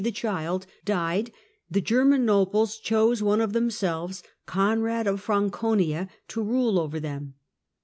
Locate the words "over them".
6.79-7.35